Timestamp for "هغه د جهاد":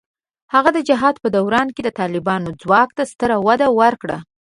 0.53-1.15